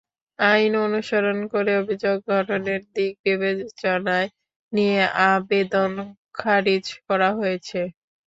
আইন 0.39 0.73
অনুসরণ 0.85 1.37
করে 1.53 1.71
অভিযোগ 1.81 2.17
গঠনের 2.29 2.81
দিক 2.95 3.13
বিবেচনায় 3.25 4.27
নিয়ে 4.73 5.01
আবেদন 5.27 5.91
খারিজ 6.35 6.85
করা 7.07 7.29
হয়েছে। 7.39 7.79